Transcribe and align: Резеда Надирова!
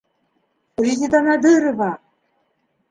Резеда 0.83 1.21
Надирова! 1.27 1.91